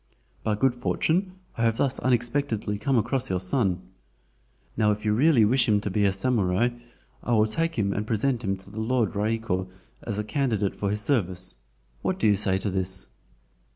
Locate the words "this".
12.71-13.09